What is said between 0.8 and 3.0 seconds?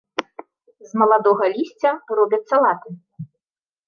З маладога лісця робяць салаты.